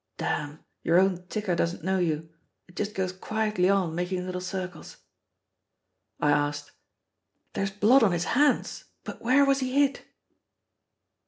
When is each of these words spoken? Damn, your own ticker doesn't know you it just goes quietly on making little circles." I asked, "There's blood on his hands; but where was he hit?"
Damn, 0.17 0.61
your 0.81 0.99
own 0.99 1.27
ticker 1.27 1.55
doesn't 1.55 1.83
know 1.83 1.99
you 1.99 2.27
it 2.67 2.75
just 2.75 2.95
goes 2.95 3.11
quietly 3.13 3.69
on 3.69 3.93
making 3.93 4.25
little 4.25 4.41
circles." 4.41 4.97
I 6.19 6.31
asked, 6.31 6.71
"There's 7.53 7.69
blood 7.69 8.01
on 8.01 8.11
his 8.11 8.23
hands; 8.25 8.85
but 9.03 9.21
where 9.21 9.45
was 9.45 9.59
he 9.59 9.75
hit?" 9.79 10.01